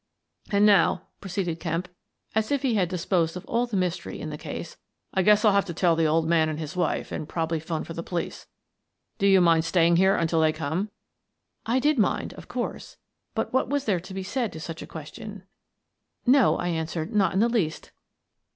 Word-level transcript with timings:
"And 0.51 0.65
now," 0.65 1.03
proceeded 1.19 1.59
Kemp, 1.59 1.87
as 2.33 2.49
if 2.51 2.63
he 2.63 2.73
had 2.73 2.89
dis 2.89 3.05
posed 3.05 3.37
of 3.37 3.45
all 3.45 3.67
the 3.67 3.77
mystery 3.77 4.19
in 4.19 4.31
the 4.31 4.35
case," 4.39 4.75
I 5.13 5.21
guess 5.21 5.45
I'll 5.45 5.51
have 5.51 5.65
to 5.65 5.75
tell 5.75 5.95
the 5.95 6.07
old 6.07 6.27
man 6.27 6.49
and 6.49 6.57
his 6.57 6.75
wife 6.75 7.11
and 7.11 7.29
probably 7.29 7.59
'phone 7.59 7.83
for 7.83 7.93
the 7.93 8.01
police. 8.01 8.47
Do 9.19 9.27
you 9.27 9.41
mind 9.41 9.63
staying 9.63 9.97
here 9.97 10.15
until 10.15 10.41
they 10.41 10.53
come?" 10.53 10.89
I 11.67 11.77
did 11.77 11.99
mind, 11.99 12.33
of 12.33 12.47
course, 12.47 12.97
but 13.35 13.53
what 13.53 13.69
was 13.69 13.85
there 13.85 13.99
to 13.99 14.13
be 14.15 14.23
said 14.23 14.51
to 14.53 14.59
such 14.59 14.81
a 14.81 14.87
question?" 14.87 15.43
No," 16.25 16.57
I 16.57 16.69
answered," 16.69 17.13
not 17.13 17.33
in 17.35 17.39
the 17.39 17.47
least." 17.47 17.91